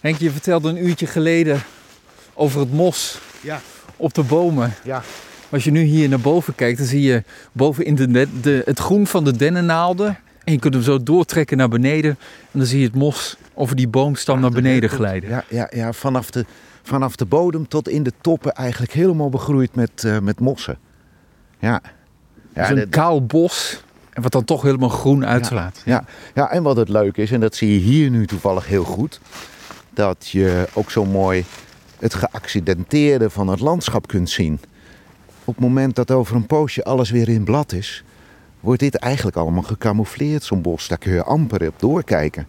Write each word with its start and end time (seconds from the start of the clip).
Henk, 0.00 0.16
je 0.16 0.30
vertelde 0.30 0.68
een 0.68 0.86
uurtje 0.86 1.06
geleden 1.06 1.60
over 2.34 2.60
het 2.60 2.72
mos 2.72 3.18
Ja. 3.40 3.60
op 3.96 4.14
de 4.14 4.22
bomen. 4.22 4.74
Ja. 4.84 5.02
Als 5.50 5.64
je 5.64 5.70
nu 5.70 5.80
hier 5.82 6.08
naar 6.08 6.20
boven 6.20 6.54
kijkt, 6.54 6.78
dan 6.78 6.86
zie 6.86 7.02
je 7.02 7.22
boven 7.52 7.84
in 7.84 7.94
de, 7.94 8.28
de, 8.40 8.62
het 8.64 8.78
groen 8.78 9.06
van 9.06 9.24
de 9.24 9.36
dennennaalden. 9.36 10.18
En 10.44 10.52
je 10.52 10.58
kunt 10.58 10.74
hem 10.74 10.82
zo 10.82 11.02
doortrekken 11.02 11.56
naar 11.56 11.68
beneden. 11.68 12.10
En 12.52 12.58
dan 12.58 12.66
zie 12.66 12.78
je 12.78 12.84
het 12.86 12.94
mos 12.94 13.36
over 13.54 13.76
die 13.76 13.88
boomstam 13.88 14.40
naar 14.40 14.50
beneden 14.50 14.90
glijden. 14.90 15.28
Ja, 15.30 15.44
ja, 15.48 15.70
ja 15.74 15.92
vanaf, 15.92 16.30
de, 16.30 16.44
vanaf 16.82 17.16
de 17.16 17.24
bodem 17.24 17.68
tot 17.68 17.88
in 17.88 18.02
de 18.02 18.12
toppen 18.20 18.52
eigenlijk 18.52 18.92
helemaal 18.92 19.28
begroeid 19.28 19.74
met, 19.74 20.04
eh, 20.04 20.18
met 20.18 20.40
mossen. 20.40 20.78
Ja. 21.58 21.80
Ja, 22.54 22.60
Dus 22.60 22.68
een 22.68 22.76
dat- 22.76 22.88
kaal 22.88 23.26
bos. 23.26 23.82
En 24.18 24.24
wat 24.24 24.32
dan 24.32 24.44
toch 24.44 24.62
helemaal 24.62 24.88
groen 24.88 25.26
uitslaat. 25.26 25.82
ja, 25.84 26.04
ja, 26.34 26.50
en 26.50 26.62
wat 26.62 26.76
het 26.76 26.88
leuke 26.88 27.22
is, 27.22 27.30
en 27.32 27.40
dat 27.40 27.54
zie 27.54 27.72
je 27.72 27.78
hier 27.78 28.10
nu 28.10 28.26
toevallig 28.26 28.66
heel 28.66 28.84
goed, 28.84 29.20
dat 29.90 30.28
je 30.28 30.68
ook 30.72 30.90
zo 30.90 31.04
mooi 31.04 31.44
het 31.98 32.14
geaccidenteerde 32.14 33.30
van 33.30 33.48
het 33.48 33.60
landschap 33.60 34.06
kunt 34.06 34.30
zien. 34.30 34.60
Op 35.44 35.54
het 35.54 35.64
moment 35.64 35.96
dat 35.96 36.10
over 36.10 36.36
een 36.36 36.46
poosje 36.46 36.84
alles 36.84 37.10
weer 37.10 37.28
in 37.28 37.44
blad 37.44 37.72
is, 37.72 38.04
wordt 38.60 38.80
dit 38.80 38.94
eigenlijk 38.94 39.36
allemaal 39.36 39.62
gecamoufleerd, 39.62 40.44
zo'n 40.44 40.62
bos. 40.62 40.88
Daar 40.88 40.98
kun 40.98 41.12
je 41.12 41.22
amper 41.22 41.66
op 41.68 41.80
doorkijken. 41.80 42.46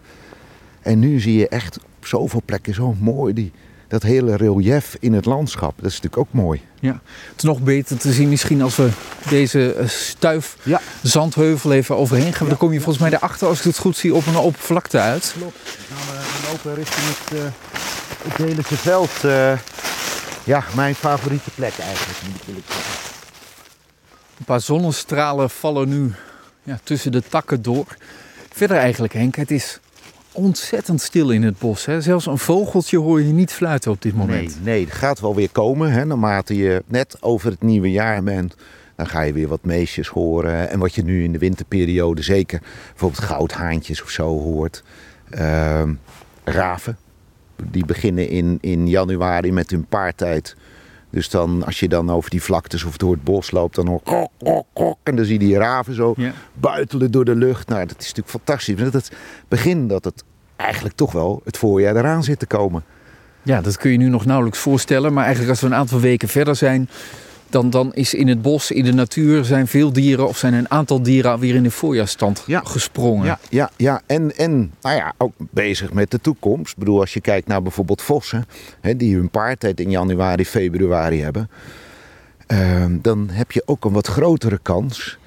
En 0.82 0.98
nu 0.98 1.20
zie 1.20 1.38
je 1.38 1.48
echt 1.48 1.78
op 1.78 2.06
zoveel 2.06 2.42
plekken 2.44 2.74
zo 2.74 2.94
mooi 3.00 3.34
die, 3.34 3.52
dat 3.90 4.02
hele 4.02 4.36
relief 4.36 4.96
in 5.00 5.12
het 5.12 5.24
landschap. 5.24 5.72
Dat 5.76 5.90
is 5.90 6.00
natuurlijk 6.00 6.16
ook 6.16 6.32
mooi. 6.42 6.62
Ja. 6.80 7.00
Het 7.28 7.36
is 7.36 7.42
nog 7.42 7.60
beter 7.60 7.98
te 7.98 8.12
zien 8.12 8.28
misschien 8.28 8.62
als 8.62 8.76
we 8.76 8.90
deze 9.28 9.72
eh, 9.72 9.88
stuif 9.88 10.56
Ja. 10.62 10.80
zandheuvel 11.02 11.72
even 11.72 11.96
overheen 11.96 12.32
gaan. 12.32 12.48
Dan 12.48 12.56
kom 12.56 12.72
je 12.72 12.78
volgens 12.80 12.98
mij 12.98 13.10
daarachter, 13.10 13.48
als 13.48 13.58
ik 13.58 13.64
het 13.64 13.78
goed 13.78 13.96
zie, 13.96 14.14
op 14.14 14.26
een 14.26 14.36
open 14.36 14.60
vlakte 14.60 14.98
uit. 14.98 15.34
Klopt. 15.38 15.58
Dan 15.88 15.98
gaan 15.98 16.16
we 16.16 16.48
lopen 16.50 16.74
richting 16.74 17.06
het, 17.06 17.38
uh, 17.38 17.44
het 18.28 18.36
Deelijke 18.36 18.76
veld. 18.76 19.10
ja, 20.44 20.64
mijn 20.74 20.94
favoriete 20.94 21.50
plek 21.54 21.78
eigenlijk. 21.78 22.18
moet 22.26 22.40
ik 22.42 22.48
eerlijk 22.48 22.66
zeggen. 22.66 22.94
Een 24.38 24.44
paar 24.44 24.60
zonnestralen 24.60 25.50
vallen 25.50 25.88
nu 25.88 26.12
ja, 26.62 26.78
tussen 26.82 27.12
de 27.12 27.22
takken 27.28 27.62
door. 27.62 27.86
Verder 28.52 28.76
eigenlijk, 28.76 29.12
Henk, 29.12 29.36
het 29.36 29.50
is 29.50 29.80
ontzettend 30.32 31.00
stil 31.00 31.30
in 31.30 31.42
het 31.42 31.58
bos. 31.58 31.86
Hè? 31.86 32.00
Zelfs 32.00 32.26
een 32.26 32.38
vogeltje 32.38 32.98
hoor 32.98 33.22
je 33.22 33.32
niet 33.32 33.52
fluiten 33.52 33.90
op 33.90 34.02
dit 34.02 34.14
moment. 34.14 34.54
Nee, 34.54 34.74
nee, 34.74 34.84
het 34.84 34.94
gaat 34.94 35.20
wel 35.20 35.34
weer 35.34 35.50
komen. 35.50 35.92
Hè. 35.92 36.04
Naarmate 36.04 36.56
je 36.56 36.82
net 36.86 37.16
over 37.20 37.50
het 37.50 37.62
nieuwe 37.62 37.90
jaar 37.90 38.22
bent, 38.22 38.54
dan 38.96 39.06
ga 39.06 39.22
je 39.22 39.32
weer 39.32 39.48
wat 39.48 39.64
meesjes 39.64 40.08
horen. 40.08 40.70
En 40.70 40.78
wat 40.78 40.94
je 40.94 41.02
nu 41.02 41.24
in 41.24 41.32
de 41.32 41.38
winterperiode 41.38 42.22
zeker, 42.22 42.60
bijvoorbeeld 42.90 43.22
goudhaantjes 43.22 44.02
of 44.02 44.10
zo 44.10 44.38
hoort. 44.38 44.82
Ehm, 45.30 45.94
raven, 46.44 46.96
die 47.70 47.84
beginnen 47.84 48.28
in, 48.28 48.58
in 48.60 48.88
januari 48.88 49.52
met 49.52 49.70
hun 49.70 49.84
paartijd. 49.84 50.56
Dus 51.10 51.30
dan, 51.30 51.64
als 51.64 51.80
je 51.80 51.88
dan 51.88 52.10
over 52.10 52.30
die 52.30 52.42
vlaktes 52.42 52.84
of 52.84 52.96
door 52.96 53.12
het 53.12 53.24
bos 53.24 53.50
loopt, 53.50 53.74
dan 53.74 53.86
hoor 53.86 54.00
krok, 54.02 54.30
krok, 54.38 54.66
krok. 54.72 54.98
En 55.02 55.16
dan 55.16 55.24
zie 55.24 55.32
je 55.40 55.46
die 55.46 55.56
raven 55.58 55.94
zo 55.94 56.14
Ja. 56.16 56.32
buitelen 56.54 57.10
door 57.10 57.24
de 57.24 57.34
lucht. 57.36 57.68
Nou, 57.68 57.80
dat 57.86 57.96
is 57.98 58.06
natuurlijk 58.14 58.28
fantastisch. 58.28 58.76
Dat 58.76 58.92
het 58.92 59.10
begin 59.48 59.88
dat 59.88 60.04
het 60.04 60.24
eigenlijk 60.56 60.94
toch 60.96 61.12
wel 61.12 61.40
het 61.44 61.56
voorjaar 61.58 61.96
eraan 61.96 62.22
zit 62.24 62.38
te 62.38 62.46
komen. 62.46 62.84
Ja, 63.42 63.60
dat 63.60 63.76
kun 63.76 63.90
je 63.90 63.96
nu 63.96 64.08
nog 64.08 64.24
nauwelijks 64.24 64.58
voorstellen. 64.58 65.12
Maar 65.12 65.22
eigenlijk 65.24 65.50
als 65.52 65.60
we 65.60 65.66
een 65.66 65.74
aantal 65.74 66.00
weken 66.00 66.28
verder 66.28 66.56
zijn... 66.56 66.88
Dan, 67.50 67.70
dan 67.70 67.94
is 67.94 68.14
in 68.14 68.28
het 68.28 68.42
bos, 68.42 68.70
in 68.70 68.84
de 68.84 68.92
natuur, 68.92 69.44
zijn 69.44 69.66
veel 69.66 69.92
dieren... 69.92 70.28
of 70.28 70.36
zijn 70.38 70.54
een 70.54 70.70
aantal 70.70 71.02
dieren 71.02 71.30
alweer 71.30 71.54
in 71.54 71.62
de 71.62 71.70
voorjaarstand 71.70 72.42
Ja. 72.46 72.60
gesprongen. 72.64 73.26
Ja, 73.26 73.38
ja, 73.48 73.70
ja. 73.76 74.02
En, 74.06 74.36
en 74.36 74.72
nou 74.80 74.96
ja, 74.96 75.12
ook 75.18 75.32
bezig 75.38 75.92
met 75.92 76.10
de 76.10 76.20
toekomst. 76.20 76.72
Ik 76.72 76.78
bedoel, 76.78 77.00
als 77.00 77.12
je 77.14 77.20
kijkt 77.20 77.46
naar 77.46 77.62
bijvoorbeeld 77.62 78.02
vossen, 78.02 78.46
hè, 78.80 78.96
die 78.96 79.14
hun 79.14 79.30
paartijd 79.30 79.80
in 79.80 79.90
januari, 79.90 80.46
februari 80.46 81.22
hebben, 81.22 81.50
ehm, 82.46 82.96
dan 83.02 83.28
heb 83.32 83.52
je 83.52 83.62
ook 83.66 83.84
een 83.84 83.92
wat 83.92 84.06
grotere 84.06 84.58
kans 84.62 85.18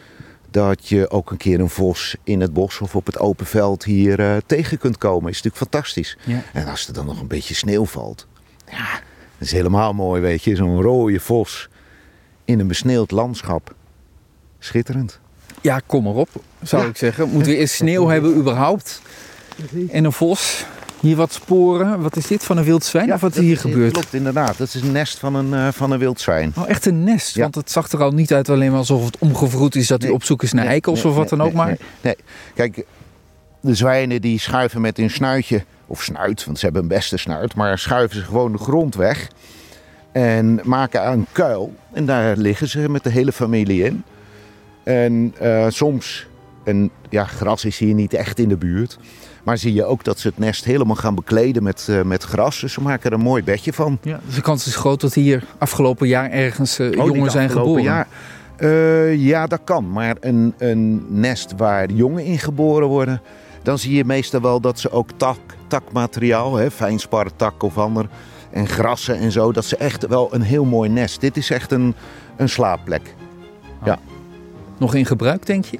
dat 0.51 0.87
je 0.87 1.09
ook 1.09 1.31
een 1.31 1.37
keer 1.37 1.59
een 1.59 1.69
vos 1.69 2.15
in 2.23 2.41
het 2.41 2.53
bos 2.53 2.79
of 2.79 2.95
op 2.95 3.05
het 3.05 3.19
open 3.19 3.45
veld 3.45 3.83
hier 3.83 4.19
eh, 4.19 4.35
tegen 4.45 4.77
kunt 4.77 4.97
komen. 4.97 5.29
Is 5.29 5.41
natuurlijk 5.41 5.71
fantastisch. 5.71 6.17
Ja. 6.23 6.41
En 6.53 6.67
als 6.67 6.87
er 6.87 6.93
dan 6.93 7.05
nog 7.05 7.19
een 7.21 7.27
beetje 7.27 7.53
sneeuw 7.53 7.85
valt, 7.85 8.27
ja, 8.71 8.89
dat 9.37 9.47
is 9.47 9.51
helemaal 9.51 9.93
mooi, 9.93 10.21
weet 10.21 10.43
je. 10.43 10.55
Zo'n 10.55 10.81
rode 10.81 11.19
vos 11.19 11.69
in 12.45 12.59
een 12.59 12.67
besneeuwd 12.67 13.11
landschap. 13.11 13.73
Schitterend. 14.59 15.19
Ja, 15.61 15.81
kom 15.85 16.03
maar 16.03 16.13
op, 16.13 16.29
zou 16.61 16.83
Ja. 16.83 16.89
ik 16.89 16.97
zeggen. 16.97 17.29
Moeten 17.29 17.51
we 17.51 17.57
eerst 17.57 17.73
sneeuw 17.73 18.07
hebben 18.07 18.35
überhaupt? 18.35 19.01
En 19.89 20.03
een 20.05 20.11
vos. 20.13 20.65
Hier 20.99 21.15
wat 21.15 21.33
sporen. 21.33 22.01
Wat 22.01 22.15
is 22.15 22.27
dit 22.27 22.43
van 22.43 22.57
een 22.57 22.63
wild 22.63 22.83
zwijn? 22.83 23.13
of 23.13 23.21
wat 23.21 23.29
is 23.29 23.35
dat 23.35 23.45
hier 23.45 23.57
gebeurd? 23.57 23.91
Klopt, 23.91 24.13
inderdaad. 24.13 24.57
Dat 24.57 24.67
is 24.67 24.81
een 24.81 24.91
nest 24.91 25.19
van 25.19 25.35
een, 25.35 25.53
eh, 25.53 25.67
van 25.71 25.91
een 25.91 25.99
wild 25.99 26.19
zwijn. 26.21 26.53
Oh, 26.57 26.69
echt 26.69 26.85
een 26.85 27.03
nest. 27.03 27.35
Ja. 27.35 27.41
Want 27.41 27.55
het 27.55 27.71
zag 27.71 27.91
er 27.91 28.03
al 28.03 28.11
niet 28.11 28.33
uit 28.33 28.49
alleen 28.49 28.69
maar 28.69 28.79
alsof 28.79 29.05
het 29.05 29.17
omgevroed 29.17 29.75
is 29.75 29.87
dat 29.87 29.97
hij 29.99 30.07
Nee. 30.07 30.17
op 30.17 30.23
zoek 30.23 30.43
is 30.43 30.51
naar 30.53 30.63
Nee, 30.63 30.71
eikels 30.73 31.03
nee, 31.03 31.11
of 31.11 31.17
wat 31.17 31.29
nee, 31.29 31.39
dan 31.39 31.47
ook 31.47 31.53
nee, 31.53 31.63
maar. 31.65 31.67
Nee, 31.67 31.77
nee. 32.01 32.15
Kijk, 32.53 32.85
de 33.61 33.75
zwijnen 33.75 34.21
die 34.21 34.39
schuiven 34.39 34.81
met 34.81 34.97
hun 34.97 35.09
snuitje, 35.09 35.63
of 35.87 36.03
snuit, 36.03 36.45
want 36.45 36.57
ze 36.59 36.65
hebben 36.65 36.81
een 36.81 36.87
beste 36.87 37.17
snuit, 37.17 37.55
maar 37.55 37.77
schuiven 37.79 38.17
ze 38.17 38.23
gewoon 38.23 38.51
de 38.51 38.57
grond 38.57 38.95
weg. 38.95 39.27
En 40.13 40.59
maken 40.63 41.11
een 41.11 41.25
kuil. 41.31 41.73
En 41.93 42.05
daar 42.05 42.37
liggen 42.37 42.67
ze 42.69 42.89
met 42.89 43.03
de 43.03 43.09
hele 43.09 43.31
familie 43.31 43.83
in. 43.83 44.03
En 44.83 45.33
eh, 45.39 45.65
soms, 45.69 46.27
en 46.63 46.89
ja, 47.09 47.25
gras 47.25 47.65
is 47.65 47.77
hier 47.77 47.93
niet 47.93 48.13
echt 48.13 48.39
in 48.39 48.49
de 48.49 48.57
buurt. 48.57 48.97
Maar 49.43 49.57
zie 49.57 49.73
je 49.73 49.85
ook 49.85 50.03
dat 50.03 50.19
ze 50.19 50.27
het 50.27 50.37
nest 50.37 50.65
helemaal 50.65 50.95
gaan 50.95 51.15
bekleden 51.15 51.63
met, 51.63 51.87
eh, 51.89 52.01
met 52.01 52.23
gras. 52.23 52.59
Dus 52.59 52.73
ze 52.73 52.81
maken 52.81 53.09
er 53.09 53.17
een 53.17 53.23
mooi 53.23 53.43
bedje 53.43 53.73
van. 53.73 53.97
Ja, 54.01 54.19
dus 54.25 54.35
de 54.35 54.41
kans 54.41 54.67
is 54.67 54.75
groot 54.75 55.01
dat 55.01 55.13
hier 55.13 55.43
afgelopen 55.57 56.07
jaar 56.07 56.29
ergens 56.31 56.79
eh, 56.79 56.99
Oh, 56.99 57.05
jongen 57.05 57.31
zijn 57.31 57.49
geboren. 57.49 57.83
jaar. 57.83 58.07
Ja, 59.17 59.47
dat 59.47 59.59
kan. 59.63 59.91
Maar 59.91 60.15
een, 60.19 60.53
een 60.57 61.05
nest 61.09 61.53
waar 61.57 61.91
jongen 61.91 62.23
in 62.25 62.39
geboren 62.39 62.87
worden, 62.87 63.21
dan 63.63 63.79
zie 63.79 63.95
je 63.95 64.05
meestal 64.05 64.41
wel 64.41 64.59
dat 64.59 64.79
ze 64.79 64.91
ook 64.91 65.09
tak, 65.17 65.39
takmateriaal, 65.67 66.55
hè, 66.55 66.71
fijnspartak 66.71 67.63
of 67.63 67.77
ander, 67.77 68.09
en 68.53 68.67
grassen 68.67 69.17
en 69.17 69.31
zo, 69.31 69.51
dat 69.51 69.65
ze 69.65 69.77
echt 69.77 70.07
wel 70.07 70.33
een 70.33 70.41
heel 70.41 70.65
mooi 70.65 70.89
nest. 70.89 71.21
Dit 71.21 71.37
is 71.37 71.49
echt 71.49 71.71
een, 71.71 71.95
een 72.35 72.49
slaapplek. 72.49 73.15
Nog 74.77 74.95
in 74.95 75.05
gebruik, 75.05 75.45
denk 75.45 75.65
je? 75.65 75.79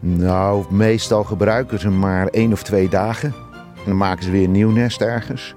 Nou, 0.00 0.64
meestal 0.74 1.24
gebruiken 1.24 1.78
ze 1.78 1.88
maar 1.90 2.26
één 2.26 2.52
of 2.52 2.62
twee 2.62 2.88
dagen. 2.88 3.34
En 3.76 3.82
dan 3.84 3.96
maken 3.96 4.24
ze 4.24 4.30
weer 4.30 4.44
een 4.44 4.50
nieuw 4.52 4.70
nest 4.70 5.00
ergens. 5.00 5.54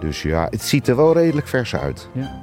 Dus 0.00 0.22
ja, 0.22 0.46
het 0.50 0.62
ziet 0.62 0.88
er 0.88 0.96
wel 0.96 1.12
redelijk 1.12 1.48
vers 1.48 1.76
uit. 1.76 2.08
Ja. 2.12 2.42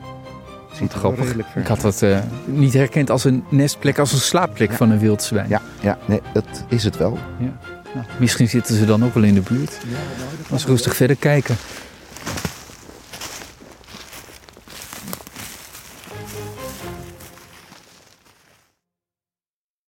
Het 0.69 0.77
ziet 0.77 0.93
er 0.93 0.99
Grappig. 0.99 1.23
redelijk 1.25 1.47
vers 1.49 1.63
Ik 1.63 1.69
had 1.69 1.81
dat 1.81 2.01
eh, 2.01 2.19
niet 2.45 2.73
herkend 2.73 3.09
als 3.09 3.23
een 3.23 3.43
nestplek, 3.49 3.99
als 3.99 4.13
een 4.13 4.19
slaapplek 4.19 4.69
Ja. 4.69 4.75
van 4.75 4.89
een 4.89 4.99
wild 4.99 5.23
zwijn. 5.23 5.49
Ja, 5.49 5.61
ja 5.79 5.97
nee, 6.05 6.21
dat 6.33 6.45
is 6.69 6.83
het 6.83 6.97
wel. 6.97 7.17
Nou, 7.93 8.05
misschien 8.19 8.49
zitten 8.49 8.75
ze 8.75 8.85
dan 8.85 9.05
ook 9.05 9.13
wel 9.13 9.23
in 9.23 9.33
de 9.33 9.41
buurt. 9.41 9.77
Als 10.51 10.65
rustig 10.65 10.95
verder 10.95 11.15
kijken. 11.15 11.55
Thank 16.29 16.83
you. 16.85 16.96